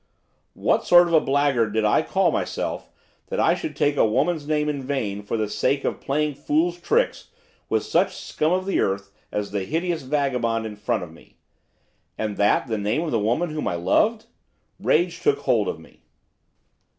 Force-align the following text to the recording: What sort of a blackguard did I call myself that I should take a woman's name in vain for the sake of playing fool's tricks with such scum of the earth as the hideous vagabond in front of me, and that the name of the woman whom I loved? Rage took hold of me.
What 0.55 0.83
sort 0.83 1.07
of 1.07 1.13
a 1.13 1.21
blackguard 1.21 1.73
did 1.73 1.85
I 1.85 2.01
call 2.01 2.31
myself 2.31 2.89
that 3.27 3.39
I 3.39 3.53
should 3.53 3.75
take 3.75 3.97
a 3.97 4.03
woman's 4.03 4.47
name 4.47 4.67
in 4.67 4.81
vain 4.81 5.21
for 5.21 5.37
the 5.37 5.47
sake 5.47 5.83
of 5.83 6.01
playing 6.01 6.33
fool's 6.33 6.79
tricks 6.81 7.27
with 7.69 7.83
such 7.83 8.15
scum 8.15 8.51
of 8.51 8.65
the 8.65 8.79
earth 8.79 9.11
as 9.31 9.51
the 9.51 9.63
hideous 9.63 10.01
vagabond 10.01 10.65
in 10.65 10.75
front 10.75 11.03
of 11.03 11.13
me, 11.13 11.37
and 12.17 12.35
that 12.37 12.65
the 12.65 12.79
name 12.79 13.03
of 13.03 13.11
the 13.11 13.19
woman 13.19 13.51
whom 13.51 13.67
I 13.67 13.75
loved? 13.75 14.25
Rage 14.79 15.19
took 15.21 15.41
hold 15.41 15.67
of 15.67 15.79
me. 15.79 16.01